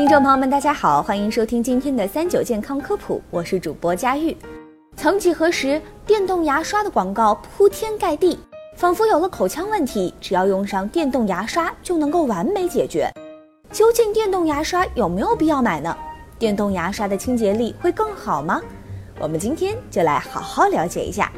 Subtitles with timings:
[0.00, 4.34] 听众朋友们，大家好，欢迎收听今天的三九健康科普，我是主播佳玉。
[4.96, 8.38] 曾几何时，电动牙刷的广告铺天盖地，
[8.76, 13.12] 仿佛有了口腔问题，只要用上电动牙刷就能够完美解决。
[13.70, 15.94] 究竟电动牙刷有没有必要买呢？
[16.38, 18.58] 电动牙刷的清洁力会更好吗？
[19.18, 21.30] 我们今天就来好好了解一下。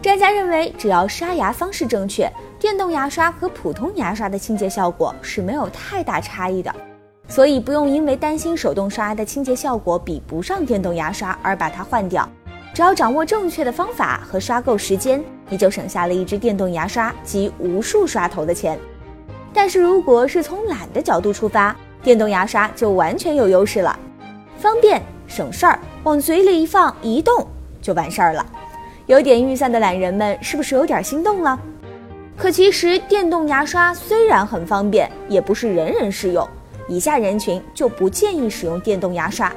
[0.00, 2.26] 专家认为，只要刷牙方式正确，
[2.58, 6.74] 电动牙刷和普通牙刷的清洁效果是没有太大差异的。
[7.28, 12.28] 所以不用因为担心手动刷的清洁效果比不上电动牙刷而把它换掉。
[12.72, 18.78] 只要掌握正确的方法和刷够时间，你就省下了一支电动牙刷及无数刷头的钱。
[19.52, 23.98] 但是如果是从懒的角度出发，电动牙刷就完全有优势了，
[24.58, 27.46] 方便省事儿，往嘴里一放一动
[27.80, 28.44] 就完事儿了。
[29.06, 31.58] 有点预算的懒人们是不是有点心动了？
[32.36, 36.46] 可其实电动牙刷虽然很方便，也不是人人适用。
[36.88, 39.52] 以下人群就不建议使用电动牙刷：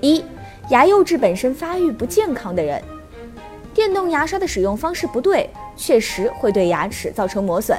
[0.00, 0.24] 一、
[0.70, 2.82] 牙釉质本身发育不健康的人。
[3.72, 7.78] 电动牙刷的使用方式不对，确实会对牙齿造成磨损。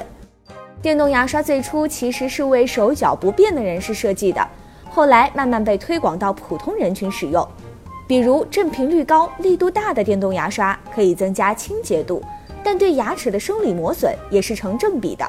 [0.80, 4.46] 电动牙刷最初其实是为手脚不便的人士设计的，
[4.90, 7.46] 后来慢慢被推广到普通人群使用。
[8.08, 12.22] 比如振频率高、力度大的电动牙刷可以增加清洁度，
[12.64, 15.24] 但对牙齿的生理磨损也是成正比的。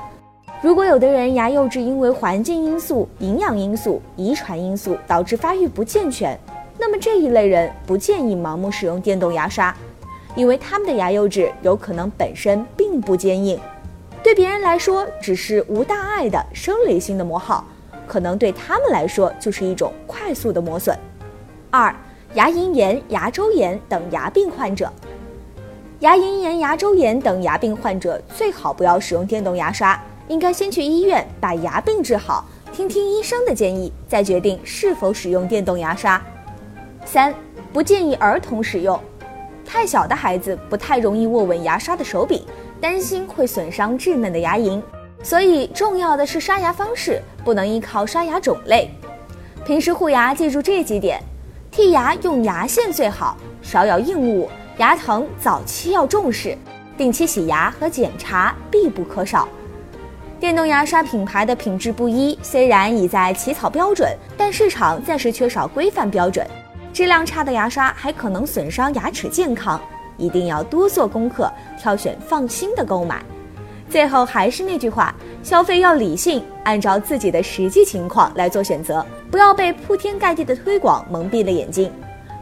[0.63, 6.39] 如果有的人牙釉质因为环境因素、营养因素、遗传因素导致发育不健全，
[6.79, 9.75] 那么这一类人不建议盲目使用电动牙刷，
[10.37, 13.59] 因为他们的牙釉质有可能本身并不坚硬，
[14.23, 17.67] 对别人来说只是无大碍的生理性的磨耗，
[18.07, 20.97] 可能对他们来说就是一种快速的磨损。
[21.71, 21.93] 二、
[22.35, 24.89] 牙龈炎、牙周炎等牙病患者，
[25.99, 30.01] 牙龈炎、牙周炎等牙病患者最好不要使用电动牙刷。
[30.27, 36.21] 应该先去医院把牙病治好，听听医生的建议，再决定是否使用电动牙刷。
[37.05, 37.33] 三，
[37.71, 38.99] 不建议儿童使用，
[39.65, 42.41] 太小的孩子不太容易握稳牙刷的手柄，
[42.79, 44.81] 担心会损伤稚嫩的牙龈。
[45.21, 48.89] 所以重要的是刷牙方式，不能依靠刷牙种类。
[49.65, 51.21] 平时护牙记住这几点：
[51.71, 56.57] 剔牙用牙线最好，少咬硬物，牙疼早期要重视，
[56.97, 59.47] 定期洗牙和检查必不可少。
[60.43, 66.45] 电动牙刷品牌的品质不一，虽然已在起草标准，但市场暂时缺少规范标准，
[66.91, 69.79] 质量差的牙刷还可能损伤牙齿健康，
[70.17, 71.49] 一定要多做功课，
[71.79, 73.23] 挑选放心的购买。
[73.89, 81.89] 最后还是那句话，消费要理性，按照自己的实际情况来做选择，不要被铺天盖地的推广蒙蔽了眼睛。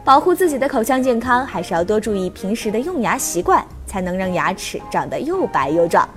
[0.04, 6.08] 保护自己的口腔健康，还是要多注意平时的用牙习惯，才能让牙齿长得又白又壮。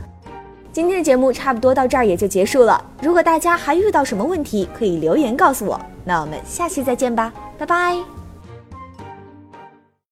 [0.76, 2.84] 今天的节目差不多到这儿也就结束了。
[3.02, 5.80] 如果大家还遇到什么问题，可以留言告诉我。
[6.04, 8.25] 那我们下期再见吧，拜拜。